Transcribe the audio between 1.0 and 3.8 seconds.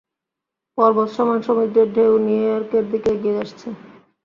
সমান সমুদ্রের ঢেউ নিউইয়র্কের দিকে এগিয়ে আসছে!